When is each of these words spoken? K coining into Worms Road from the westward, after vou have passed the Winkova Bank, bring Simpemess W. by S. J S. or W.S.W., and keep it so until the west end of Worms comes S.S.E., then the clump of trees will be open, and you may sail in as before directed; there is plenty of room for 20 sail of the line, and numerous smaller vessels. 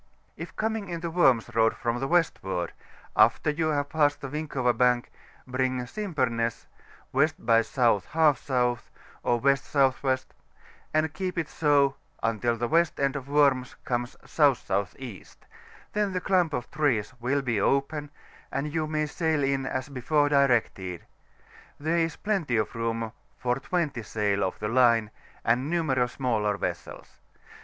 K 0.35 0.47
coining 0.55 0.89
into 0.89 1.11
Worms 1.11 1.53
Road 1.53 1.75
from 1.75 1.99
the 1.99 2.07
westward, 2.07 2.73
after 3.15 3.53
vou 3.53 3.69
have 3.69 3.89
passed 3.89 4.19
the 4.19 4.29
Winkova 4.29 4.75
Bank, 4.75 5.11
bring 5.45 5.79
Simpemess 5.85 6.65
W. 7.13 7.27
by 7.37 7.59
S. 7.59 7.75
J 7.75 7.99
S. 8.15 8.49
or 8.49 8.79
W.S.W., 9.37 10.17
and 10.91 11.13
keep 11.13 11.37
it 11.37 11.47
so 11.47 11.97
until 12.23 12.57
the 12.57 12.67
west 12.67 12.99
end 12.99 13.15
of 13.15 13.29
Worms 13.29 13.75
comes 13.85 14.17
S.S.E., 14.23 15.23
then 15.93 16.13
the 16.13 16.19
clump 16.21 16.53
of 16.53 16.71
trees 16.71 17.13
will 17.19 17.43
be 17.43 17.61
open, 17.61 18.09
and 18.51 18.73
you 18.73 18.87
may 18.87 19.05
sail 19.05 19.43
in 19.43 19.67
as 19.67 19.87
before 19.87 20.29
directed; 20.29 21.05
there 21.79 21.99
is 21.99 22.15
plenty 22.15 22.57
of 22.57 22.73
room 22.73 23.11
for 23.37 23.57
20 23.59 24.01
sail 24.01 24.43
of 24.43 24.57
the 24.57 24.67
line, 24.67 25.11
and 25.45 25.69
numerous 25.69 26.13
smaller 26.13 26.57
vessels. 26.57 27.19